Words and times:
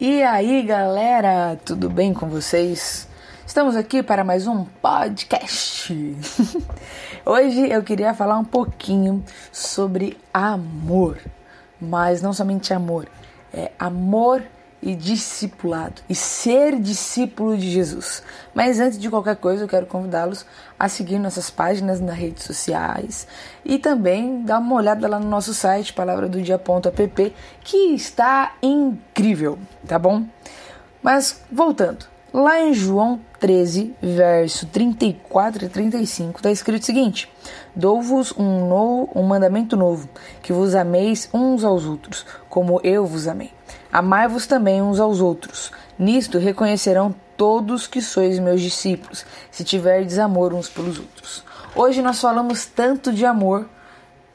E 0.00 0.22
aí, 0.22 0.62
galera, 0.62 1.60
tudo 1.62 1.90
bem 1.90 2.14
com 2.14 2.26
vocês? 2.26 3.06
Estamos 3.46 3.76
aqui 3.76 4.02
para 4.02 4.24
mais 4.24 4.46
um 4.46 4.64
podcast. 4.64 5.92
Hoje 7.22 7.70
eu 7.70 7.82
queria 7.82 8.14
falar 8.14 8.38
um 8.38 8.44
pouquinho 8.44 9.22
sobre 9.52 10.16
amor, 10.32 11.18
mas 11.78 12.22
não 12.22 12.32
somente 12.32 12.72
amor, 12.72 13.10
é 13.52 13.72
amor 13.78 14.42
e 14.82 14.94
discipulado 14.94 16.02
e 16.08 16.14
ser 16.14 16.78
discípulo 16.80 17.56
de 17.56 17.70
Jesus. 17.70 18.22
Mas 18.54 18.80
antes 18.80 18.98
de 18.98 19.10
qualquer 19.10 19.36
coisa, 19.36 19.64
eu 19.64 19.68
quero 19.68 19.86
convidá-los 19.86 20.46
a 20.78 20.88
seguir 20.88 21.18
nossas 21.18 21.50
páginas 21.50 22.00
nas 22.00 22.16
redes 22.16 22.44
sociais 22.44 23.26
e 23.64 23.78
também 23.78 24.42
dar 24.42 24.58
uma 24.58 24.76
olhada 24.76 25.06
lá 25.06 25.18
no 25.18 25.28
nosso 25.28 25.52
site 25.52 25.92
palavradodia.app, 25.92 27.34
que 27.62 27.94
está 27.94 28.54
incrível, 28.62 29.58
tá 29.86 29.98
bom? 29.98 30.24
Mas 31.02 31.42
voltando, 31.50 32.06
lá 32.32 32.60
em 32.60 32.72
João 32.72 33.20
13, 33.38 33.94
verso 34.00 34.66
34 34.66 35.64
e 35.64 35.68
35, 35.68 36.38
está 36.38 36.50
escrito 36.50 36.82
o 36.82 36.86
seguinte: 36.86 37.30
Dou-vos 37.74 38.32
um, 38.36 38.68
novo, 38.68 39.10
um 39.14 39.22
mandamento 39.22 39.76
novo, 39.76 40.08
que 40.42 40.52
vos 40.52 40.74
ameis 40.74 41.28
uns 41.32 41.64
aos 41.64 41.84
outros, 41.84 42.26
como 42.48 42.80
eu 42.82 43.06
vos 43.06 43.26
amei. 43.26 43.50
Amai-vos 43.92 44.46
também 44.46 44.80
uns 44.80 45.00
aos 45.00 45.20
outros. 45.20 45.72
Nisto 45.98 46.38
reconhecerão 46.38 47.14
todos 47.36 47.86
que 47.86 48.00
sois 48.00 48.38
meus 48.38 48.60
discípulos, 48.60 49.24
se 49.50 49.64
tiverdes 49.64 50.18
amor 50.18 50.54
uns 50.54 50.68
pelos 50.68 50.98
outros. 50.98 51.44
Hoje 51.74 52.02
nós 52.02 52.20
falamos 52.20 52.66
tanto 52.66 53.12
de 53.12 53.24
amor 53.24 53.68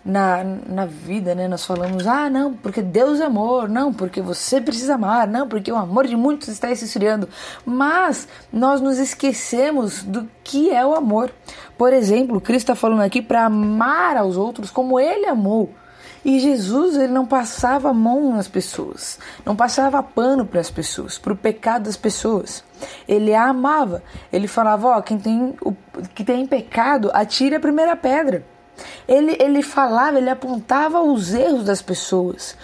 na, 0.06 0.44
na 0.44 0.86
vida, 0.86 1.34
né? 1.34 1.48
Nós 1.48 1.66
falamos, 1.66 2.06
ah, 2.06 2.30
não, 2.30 2.54
porque 2.54 2.82
Deus 2.82 3.20
é 3.20 3.26
amor, 3.26 3.68
não, 3.68 3.92
porque 3.92 4.22
você 4.22 4.62
precisa 4.62 4.94
amar, 4.94 5.28
não, 5.28 5.48
porque 5.50 5.72
o 5.72 5.76
amor 5.76 6.06
de 6.06 6.16
muitos 6.16 6.48
está 6.48 6.70
esfriando. 6.70 7.28
Mas 7.66 8.28
nós 8.54 8.80
nos 8.80 9.00
esquecemos 9.00 10.04
do 10.04 10.30
que 10.44 10.70
é 10.70 10.86
o 10.86 10.94
amor. 10.94 11.32
Por 11.76 11.92
exemplo, 11.92 12.40
Cristo 12.40 12.72
está 12.72 12.76
falando 12.76 13.02
aqui 13.02 13.20
para 13.20 13.46
amar 13.46 14.16
aos 14.16 14.38
outros 14.38 14.70
como 14.70 15.00
Ele 15.00 15.26
amou. 15.26 15.74
E 16.24 16.40
Jesus, 16.40 16.98
ele 16.98 17.14
não 17.14 17.24
passava 17.24 17.94
mão 17.94 18.34
nas 18.34 18.48
pessoas, 18.48 19.20
não 19.46 19.56
passava 19.56 20.02
pano 20.02 20.44
para 20.44 20.60
as 20.60 20.72
pessoas, 20.72 21.20
para 21.20 21.34
o 21.34 21.38
pecado 21.38 21.84
das 21.84 21.96
pessoas. 21.96 22.64
Ele 23.08 23.32
a 23.36 23.44
amava. 23.44 24.02
Ele 24.34 24.48
falava: 24.48 24.88
Ó, 24.88 25.02
quem 25.04 25.20
tem, 25.20 25.56
o, 25.62 25.72
que 26.16 26.24
tem 26.24 26.48
pecado, 26.48 27.12
atire 27.14 27.54
a 27.54 27.60
primeira 27.60 27.96
pedra. 27.96 28.44
Ele, 29.08 29.38
ele 29.40 29.62
falava, 29.62 30.18
ele 30.18 30.30
apontava 30.30 31.02
os 31.02 31.34
erros 31.34 31.64
das 31.64 31.82
pessoas. 31.82 32.56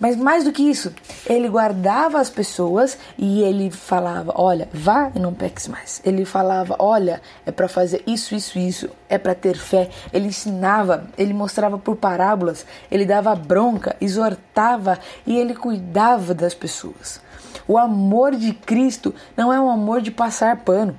Mas 0.00 0.16
mais 0.16 0.44
do 0.44 0.50
que 0.50 0.62
isso, 0.62 0.94
ele 1.28 1.46
guardava 1.46 2.18
as 2.18 2.30
pessoas 2.30 2.96
e 3.18 3.42
ele 3.42 3.70
falava: 3.70 4.32
Olha, 4.34 4.66
vá 4.72 5.12
e 5.14 5.18
não 5.18 5.34
peques 5.34 5.68
mais. 5.68 6.00
Ele 6.02 6.24
falava: 6.24 6.74
Olha, 6.78 7.20
é 7.44 7.52
para 7.52 7.68
fazer 7.68 8.02
isso, 8.06 8.34
isso, 8.34 8.58
isso, 8.58 8.88
é 9.10 9.18
para 9.18 9.34
ter 9.34 9.58
fé. 9.58 9.90
Ele 10.10 10.28
ensinava, 10.28 11.04
ele 11.18 11.34
mostrava 11.34 11.76
por 11.76 11.96
parábolas, 11.96 12.64
ele 12.90 13.04
dava 13.04 13.34
bronca, 13.34 13.94
exortava 14.00 14.98
e 15.26 15.36
ele 15.36 15.54
cuidava 15.54 16.32
das 16.32 16.54
pessoas. 16.54 17.20
O 17.68 17.76
amor 17.76 18.34
de 18.34 18.54
Cristo 18.54 19.14
não 19.36 19.52
é 19.52 19.60
um 19.60 19.68
amor 19.68 20.00
de 20.00 20.10
passar 20.10 20.56
pano. 20.64 20.96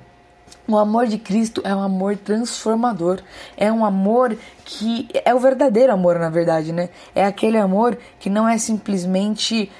O 0.66 0.78
amor 0.78 1.06
de 1.06 1.18
Cristo 1.18 1.60
é 1.64 1.74
um 1.74 1.82
amor 1.82 2.16
transformador, 2.16 3.20
é 3.56 3.70
um 3.72 3.84
amor 3.84 4.36
que 4.64 5.08
é 5.24 5.34
o 5.34 5.40
verdadeiro 5.40 5.92
amor, 5.92 6.18
na 6.18 6.30
verdade, 6.30 6.72
né? 6.72 6.88
É 7.14 7.24
aquele 7.24 7.58
amor 7.58 7.98
que 8.20 8.30
não 8.30 8.48
é 8.48 8.56
simplesmente 8.58 9.70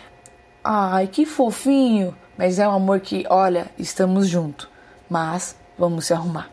ai, 0.65 1.07
que 1.07 1.25
fofinho, 1.25 2.17
mas 2.37 2.59
é 2.59 2.67
um 2.67 2.73
amor 2.73 3.01
que, 3.01 3.25
olha, 3.29 3.71
estamos 3.79 4.29
juntos, 4.29 4.69
mas 5.09 5.57
vamos 5.79 6.07
se 6.07 6.15
arrumar. 6.15 6.51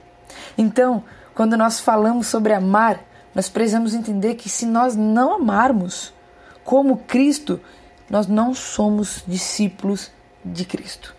Então, 0.57 1.03
quando 1.33 1.57
nós 1.57 1.79
falamos 1.79 2.27
sobre 2.27 2.53
amar, 2.53 2.99
nós 3.33 3.49
precisamos 3.49 3.93
entender 3.93 4.35
que 4.35 4.49
se 4.49 4.65
nós 4.65 4.95
não 4.95 5.33
amarmos 5.33 6.13
como 6.63 6.97
Cristo, 6.97 7.59
nós 8.09 8.27
não 8.27 8.53
somos 8.53 9.23
discípulos 9.27 10.11
de 10.43 10.65
Cristo. 10.65 11.18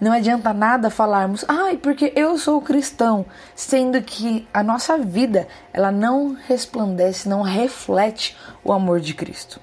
Não 0.00 0.12
adianta 0.12 0.52
nada 0.52 0.90
falarmos, 0.90 1.44
ai, 1.46 1.76
porque 1.76 2.12
eu 2.16 2.36
sou 2.38 2.60
cristão, 2.60 3.26
sendo 3.54 4.00
que 4.02 4.48
a 4.52 4.62
nossa 4.62 4.98
vida 4.98 5.46
ela 5.72 5.92
não 5.92 6.36
resplandece, 6.46 7.28
não 7.28 7.42
reflete 7.42 8.36
o 8.64 8.72
amor 8.72 9.00
de 9.00 9.14
Cristo. 9.14 9.60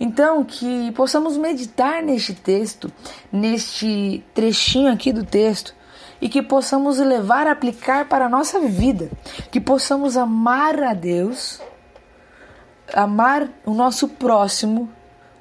Então, 0.00 0.44
que 0.44 0.92
possamos 0.92 1.36
meditar 1.36 2.02
neste 2.02 2.34
texto, 2.34 2.92
neste 3.32 4.24
trechinho 4.34 4.92
aqui 4.92 5.12
do 5.12 5.24
texto, 5.24 5.74
e 6.20 6.28
que 6.28 6.42
possamos 6.42 6.98
levar 6.98 7.46
a 7.46 7.52
aplicar 7.52 8.08
para 8.08 8.26
a 8.26 8.28
nossa 8.28 8.60
vida, 8.60 9.08
que 9.50 9.60
possamos 9.60 10.16
amar 10.16 10.82
a 10.82 10.92
Deus, 10.92 11.60
amar 12.92 13.48
o 13.64 13.72
nosso 13.72 14.08
próximo 14.08 14.90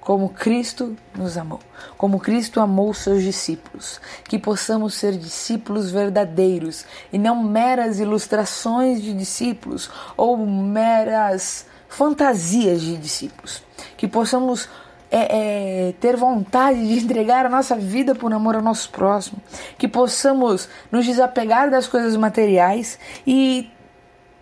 como 0.07 0.29
Cristo 0.29 0.95
nos 1.13 1.37
amou, 1.37 1.59
como 1.97 2.17
Cristo 2.17 2.61
amou 2.61 2.93
seus 2.93 3.21
discípulos, 3.21 3.99
que 4.23 4.39
possamos 4.39 4.93
ser 4.93 5.17
discípulos 5.17 5.91
verdadeiros 5.91 6.85
e 7.11 7.17
não 7.17 7.43
meras 7.43 7.99
ilustrações 7.99 9.01
de 9.01 9.13
discípulos 9.13 9.91
ou 10.15 10.37
meras 10.37 11.65
fantasias 11.89 12.79
de 12.79 12.95
discípulos, 12.95 13.61
que 13.97 14.07
possamos 14.07 14.69
é, 15.11 15.89
é, 15.89 15.93
ter 15.99 16.15
vontade 16.15 16.87
de 16.87 17.03
entregar 17.03 17.45
a 17.45 17.49
nossa 17.49 17.75
vida 17.75 18.15
por 18.15 18.31
amor 18.31 18.55
ao 18.55 18.61
nosso 18.61 18.89
próximo, 18.89 19.41
que 19.77 19.89
possamos 19.89 20.69
nos 20.89 21.05
desapegar 21.05 21.69
das 21.69 21.85
coisas 21.85 22.15
materiais 22.15 22.97
e 23.27 23.69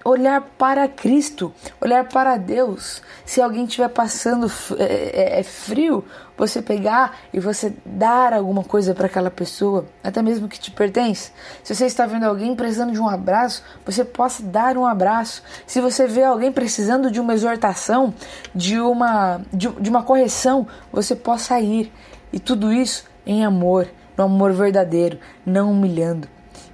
olhar 0.05 0.39
para 0.55 0.88
Cristo, 0.88 1.51
olhar 1.81 2.07
para 2.07 2.38
Deus. 2.38 3.01
Se 3.25 3.41
alguém 3.41 3.66
estiver 3.66 3.89
passando 3.89 4.45
é, 4.77 4.83
é, 4.83 5.39
é, 5.39 5.43
frio, 5.43 6.05
você 6.38 6.61
pegar 6.61 7.17
e 7.33 7.39
você 7.39 7.73
dar 7.83 8.31
alguma 8.31 8.63
coisa 8.63 8.93
para 8.93 9.07
aquela 9.07 9.31
pessoa, 9.31 9.88
até 10.03 10.21
mesmo 10.21 10.47
que 10.47 10.59
te 10.59 10.69
pertence. 10.69 11.31
Se 11.63 11.73
você 11.73 11.88
está 11.88 12.05
vendo 12.05 12.23
alguém 12.23 12.55
precisando 12.55 12.93
de 12.93 12.99
um 12.99 13.09
abraço, 13.09 13.63
você 13.83 14.05
possa 14.05 14.43
dar 14.43 14.77
um 14.77 14.85
abraço. 14.85 15.41
Se 15.66 15.81
você 15.81 16.05
vê 16.05 16.23
alguém 16.23 16.51
precisando 16.51 17.09
de 17.09 17.19
uma 17.19 17.33
exortação, 17.33 18.13
de 18.53 18.79
uma, 18.79 19.41
de, 19.51 19.67
de 19.69 19.89
uma 19.89 20.03
correção, 20.03 20.67
você 20.91 21.16
possa 21.16 21.59
ir. 21.59 21.91
E 22.31 22.39
tudo 22.39 22.72
isso 22.72 23.05
em 23.25 23.43
amor, 23.43 23.87
no 24.16 24.25
amor 24.25 24.53
verdadeiro, 24.53 25.17
não 25.43 25.72
humilhando. 25.72 26.27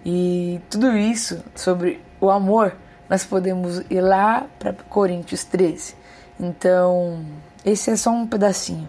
E 0.06 0.60
tudo 0.70 0.98
isso 0.98 1.42
sobre 1.56 2.04
o 2.20 2.30
amor 2.30 2.76
nós 3.12 3.26
podemos 3.26 3.80
ir 3.90 4.00
lá 4.00 4.48
para 4.58 4.72
Coríntios 4.72 5.44
13. 5.44 5.96
Então, 6.40 7.26
esse 7.66 7.92
é 7.92 7.98
só 7.98 8.10
um 8.10 8.26
pedacinho 8.26 8.88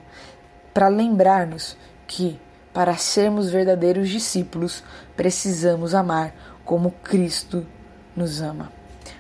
para 0.73 0.87
lembrar-nos 0.87 1.77
que 2.07 2.41
para 2.73 2.97
sermos 2.97 3.51
verdadeiros 3.51 4.09
discípulos, 4.09 4.85
precisamos 5.17 5.93
amar 5.93 6.33
como 6.65 6.93
Cristo 7.03 7.67
nos 8.15 8.41
ama, 8.41 8.71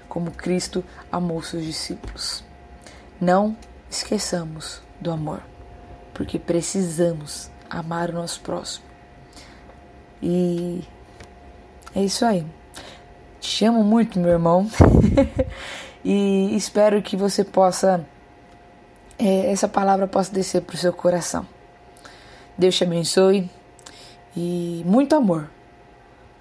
como 0.09 0.31
Cristo 0.31 0.85
amou 1.11 1.43
seus 1.43 1.65
discípulos. 1.65 2.45
Não 3.21 3.57
esqueçamos 3.91 4.81
do 5.01 5.11
amor, 5.11 5.43
porque 6.15 6.39
precisamos 6.39 7.51
amar 7.69 8.11
o 8.11 8.15
nosso 8.15 8.41
próximo. 8.41 8.87
E 10.23 10.85
é 11.93 12.05
isso 12.05 12.25
aí. 12.25 12.47
Te 13.43 13.65
amo 13.65 13.83
muito, 13.83 14.21
meu 14.21 14.31
irmão. 14.31 14.71
e 16.05 16.55
espero 16.57 17.03
que 17.03 17.17
você 17.17 17.43
possa, 17.43 18.07
é, 19.19 19.51
essa 19.51 19.67
palavra 19.67 20.07
possa 20.07 20.33
descer 20.33 20.63
para 20.63 20.77
o 20.77 20.79
seu 20.79 20.93
coração. 20.93 21.45
Deus 22.57 22.77
te 22.77 22.85
abençoe 22.85 23.51
e 24.37 24.85
muito 24.87 25.17
amor, 25.17 25.51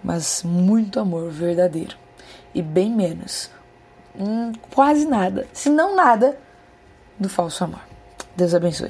mas 0.04 0.44
muito 0.44 1.00
amor 1.00 1.32
verdadeiro 1.32 1.98
e 2.54 2.62
bem 2.62 2.92
menos, 2.92 3.50
hum, 4.16 4.52
quase 4.70 5.06
nada, 5.06 5.48
se 5.54 5.70
não 5.70 5.96
nada, 5.96 6.38
do 7.18 7.28
falso 7.28 7.64
amor. 7.64 7.82
Deus 8.36 8.54
abençoe. 8.54 8.90